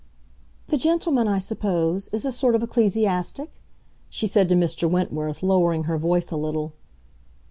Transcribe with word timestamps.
"The 0.69 0.79
gentleman, 0.79 1.27
I 1.27 1.37
suppose, 1.37 2.07
is 2.07 2.25
a 2.25 2.31
sort 2.31 2.55
of 2.55 2.63
ecclesiastic," 2.63 3.51
she 4.09 4.25
said 4.25 4.49
to 4.49 4.55
Mr. 4.55 4.89
Wentworth, 4.89 5.43
lowering 5.43 5.83
her 5.83 5.99
voice 5.99 6.31
a 6.31 6.37
little. 6.37 6.73